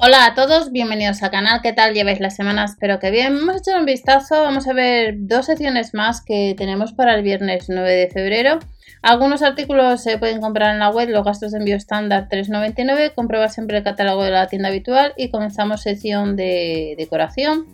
[0.00, 2.64] Hola a todos, bienvenidos al canal, ¿qué tal lleváis la semana?
[2.64, 3.34] Espero que bien.
[3.34, 7.24] Vamos a echar un vistazo, vamos a ver dos secciones más que tenemos para el
[7.24, 8.60] viernes 9 de febrero.
[9.02, 13.48] Algunos artículos se pueden comprar en la web, los gastos de envío estándar 3,99, comprueba
[13.48, 17.66] siempre el catálogo de la tienda habitual y comenzamos sección de decoración.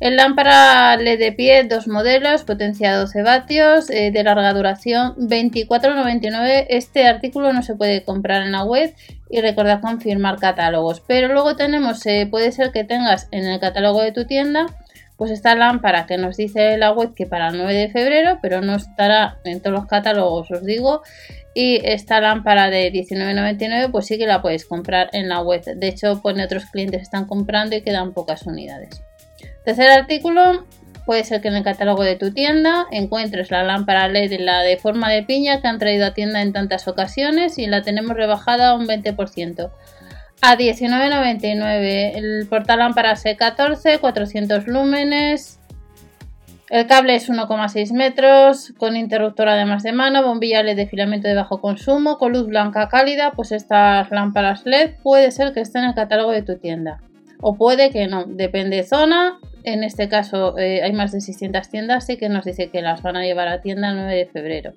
[0.00, 6.66] El lámpara LED de pie, dos modelos, potencia 12 vatios, eh, de larga duración 24,99.
[6.68, 8.94] Este artículo no se puede comprar en la web
[9.30, 11.00] y recordad confirmar catálogos.
[11.06, 14.66] Pero luego tenemos, eh, puede ser que tengas en el catálogo de tu tienda,
[15.16, 18.60] pues esta lámpara que nos dice la web que para el 9 de febrero, pero
[18.60, 21.02] no estará en todos los catálogos, os digo.
[21.54, 25.62] Y esta lámpara de 19,99 pues sí que la puedes comprar en la web.
[25.62, 29.02] De hecho, pone otros clientes están comprando y quedan pocas unidades.
[29.64, 30.66] Tercer artículo,
[31.06, 34.76] puede ser que en el catálogo de tu tienda encuentres la lámpara LED, la de
[34.78, 38.70] forma de piña que han traído a tienda en tantas ocasiones y la tenemos rebajada
[38.70, 39.70] a un 20%.
[40.46, 45.58] A 19,99 el portal lámpara C14, 400 lúmenes.
[46.68, 51.34] El cable es 1,6 metros, con interruptor además de mano, bombilla LED de filamento de
[51.34, 55.88] bajo consumo, con luz blanca cálida, pues estas lámparas LED puede ser que estén en
[55.88, 57.00] el catálogo de tu tienda.
[57.40, 61.70] O puede que no, depende de zona en este caso eh, hay más de 600
[61.70, 64.26] tiendas y que nos dice que las van a llevar a tienda el 9 de
[64.26, 64.72] febrero.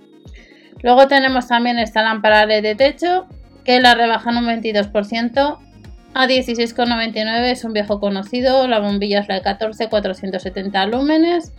[0.82, 3.28] Luego tenemos también esta lámpara LED de techo
[3.68, 5.58] que la rebajan un 22%
[6.14, 11.54] a 16,99 es un viejo conocido, la bombilla es la de 14, 470 lúmenes.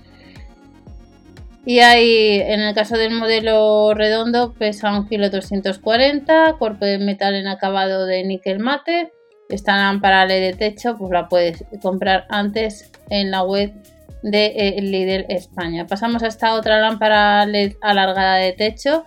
[1.67, 7.47] Y hay, en el caso del modelo redondo, pesa 1,240 kg, cuerpo de metal en
[7.47, 9.13] acabado de níquel mate
[9.51, 13.73] esta lámpara LED de techo pues la puedes comprar antes en la web
[14.23, 15.87] de eh, Lidl España.
[15.87, 19.05] Pasamos a esta otra lámpara LED alargada de techo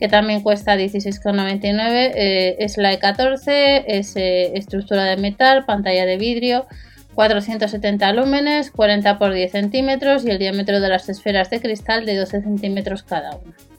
[0.00, 2.12] que también cuesta 16,99.
[2.14, 6.66] Eh, es la E14, es eh, estructura de metal, pantalla de vidrio,
[7.14, 12.16] 470 lúmenes, 40 por 10 centímetros y el diámetro de las esferas de cristal de
[12.16, 13.69] 12 centímetros cada una.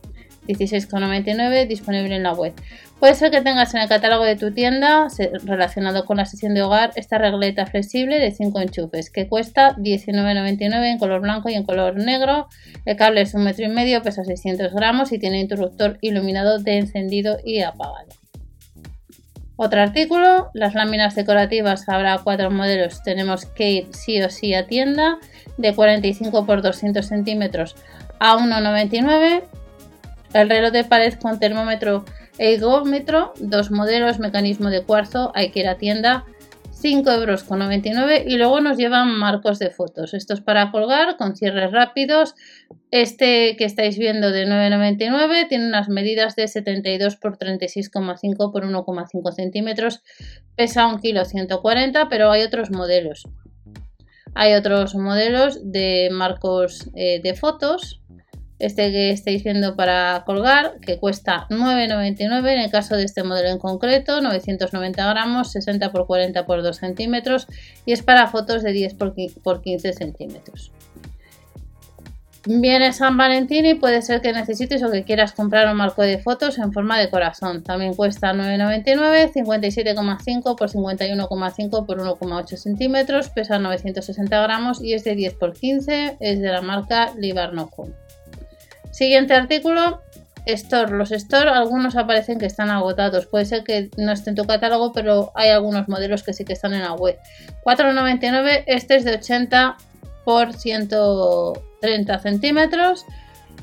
[0.48, 2.54] 16,99 disponible en la web.
[3.00, 5.08] Puede ser que tengas en el catálogo de tu tienda
[5.44, 10.92] relacionado con la sesión de hogar esta regleta flexible de 5 enchufes que cuesta 19,99
[10.92, 12.48] en color blanco y en color negro.
[12.86, 16.78] El cable es un metro y medio, pesa 600 gramos y tiene interruptor iluminado de
[16.78, 18.10] encendido y apagado.
[19.64, 23.04] Otro artículo, las láminas decorativas, habrá cuatro modelos.
[23.04, 25.20] Tenemos que ir sí o sí a tienda
[25.58, 27.76] de 45 por 200 centímetros
[28.20, 29.44] a 1,99
[30.34, 32.06] el reloj de pared con termómetro
[32.38, 36.26] e higómetro, dos modelos, mecanismo de cuarzo, hay que ir a tienda,
[36.82, 40.14] 5,99 euros y luego nos llevan marcos de fotos.
[40.14, 42.34] Esto es para colgar con cierres rápidos.
[42.90, 49.32] Este que estáis viendo de 9,99 tiene unas medidas de 72 por 36,5 por 1,5
[49.32, 50.02] centímetros.
[50.56, 53.28] Pesa 1 kilo 140, pero hay otros modelos.
[54.34, 58.01] Hay otros modelos de marcos eh, de fotos
[58.62, 63.50] este que estáis viendo para colgar, que cuesta 9,99 en el caso de este modelo
[63.50, 67.48] en concreto, 990 gramos, 60 x 40 x 2 centímetros
[67.86, 70.72] y es para fotos de 10 x 15 centímetros.
[72.46, 76.18] Viene San Valentín y puede ser que necesites o que quieras comprar un marco de
[76.18, 77.62] fotos en forma de corazón.
[77.62, 85.14] También cuesta 9,99, 57,5 x 51,5 x 1,8 centímetros, pesa 960 gramos y es de
[85.14, 87.70] 10 x 15, es de la marca Libarno
[88.92, 90.02] Siguiente artículo.
[90.46, 90.92] Store.
[90.92, 93.28] Los Store, algunos aparecen que están agotados.
[93.28, 96.54] Puede ser que no esté en tu catálogo, pero hay algunos modelos que sí que
[96.54, 97.18] están en la web.
[97.64, 98.64] 4,99.
[98.66, 99.78] Este es de 80
[100.26, 103.06] por 130 centímetros.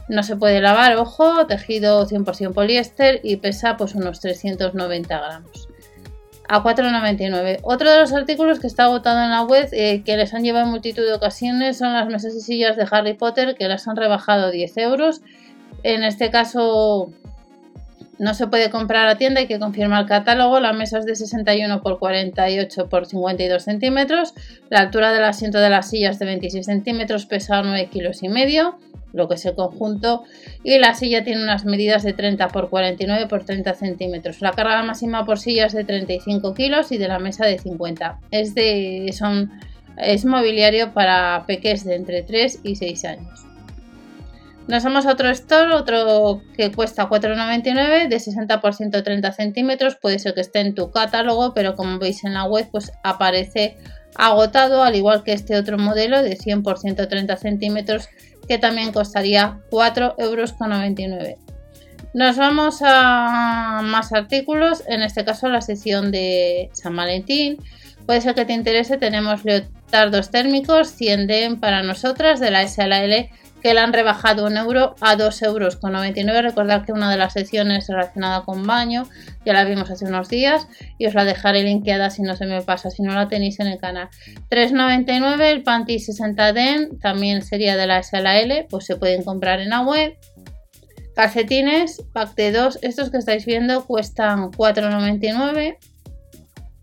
[0.08, 5.67] No se puede lavar, ojo, tejido 100% poliéster y pesa pues unos 390 gramos.
[6.48, 7.60] A 4,99.
[7.62, 10.64] Otro de los artículos que está agotado en la web, eh, que les han llevado
[10.64, 13.96] en multitud de ocasiones, son las mesas y sillas de Harry Potter, que las han
[13.96, 15.20] rebajado 10 euros.
[15.82, 17.10] En este caso
[18.18, 20.58] no se puede comprar a tienda, hay que confirmar el catálogo.
[20.58, 24.34] La mesa es de 61 por 48 por 52 centímetros.
[24.70, 28.78] La altura del asiento de las sillas de 26 centímetros pesa 9 kilos y medio
[29.12, 30.24] lo que es el conjunto
[30.62, 34.40] y la silla tiene unas medidas de 30 por 49 por 30 centímetros.
[34.40, 38.20] La carga máxima por silla es de 35 kilos y de la mesa de 50
[38.30, 39.10] es de
[40.24, 43.48] mobiliario para peques de entre 3 y 6 años.
[44.68, 49.96] Nos vamos a otro store, otro que cuesta 4,99 de 60 por 130 centímetros.
[49.96, 53.78] Puede ser que esté en tu catálogo, pero como veis en la web, pues aparece
[54.14, 58.10] agotado, al igual que este otro modelo de 100 por 130 centímetros
[58.48, 60.54] que también costaría 4,99 euros.
[62.14, 67.58] Nos vamos a más artículos, en este caso la sección de San Valentín.
[68.06, 73.28] Puede ser que te interese, tenemos leotardos térmicos 100 DEM para nosotras de la SLL
[73.62, 76.42] que la han rebajado un euro a 2 euros con 99.
[76.42, 79.08] Recordad que una de las secciones relacionada con baño
[79.44, 80.68] ya la vimos hace unos días
[80.98, 83.68] y os la dejaré linkeada si no se me pasa, si no la tenéis en
[83.68, 84.08] el canal.
[84.50, 89.70] 3,99 el panty 60 den también sería de la SLL, pues se pueden comprar en
[89.70, 90.16] la web.
[91.14, 95.76] Calcetines, pack de 2, estos que estáis viendo cuestan 4,99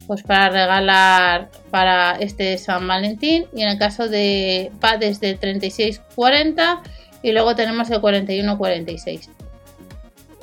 [0.08, 6.82] pues para regalar para este San Valentín y en el caso de padres de 36,40
[7.22, 9.30] y luego tenemos el 41,46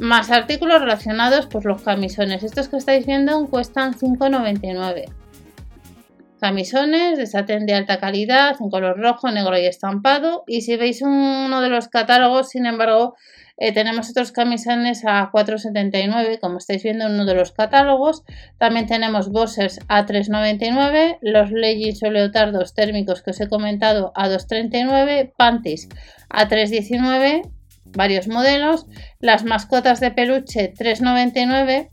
[0.02, 2.42] más artículos relacionados pues los camisones.
[2.42, 5.04] Estos que estáis viendo cuestan 5,99
[6.40, 10.42] camisones de satén de alta calidad en color rojo, negro y estampado.
[10.48, 13.14] Y si veis uno de los catálogos sin embargo
[13.58, 18.22] eh, tenemos otros camisones a 4,79, como estáis viendo en uno de los catálogos.
[18.58, 24.28] También tenemos boxers a 3,99, los leggings o leotardos térmicos que os he comentado a
[24.28, 25.88] 2,39, panties
[26.28, 27.50] a 3,19,
[27.94, 28.86] varios modelos,
[29.20, 31.88] las mascotas de peluche 3,99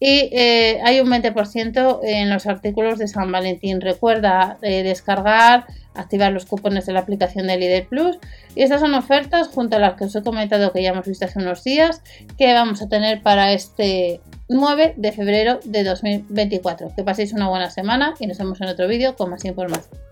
[0.00, 3.80] y eh, hay un 20% en los artículos de San Valentín.
[3.80, 5.66] Recuerda eh, descargar
[5.98, 8.18] activar los cupones de la aplicación de Lidl Plus.
[8.54, 11.24] Y estas son ofertas junto a las que os he comentado que ya hemos visto
[11.24, 12.02] hace unos días
[12.38, 16.92] que vamos a tener para este 9 de febrero de 2024.
[16.96, 20.07] Que paséis una buena semana y nos vemos en otro vídeo con más información.